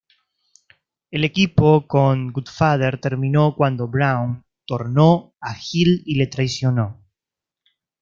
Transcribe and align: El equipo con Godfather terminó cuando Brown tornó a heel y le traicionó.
El 1.11 1.23
equipo 1.23 1.85
con 1.85 2.31
Godfather 2.33 2.99
terminó 2.99 3.53
cuando 3.55 3.87
Brown 3.87 4.43
tornó 4.65 5.35
a 5.39 5.53
heel 5.53 6.01
y 6.07 6.15
le 6.15 6.25
traicionó. 6.25 7.05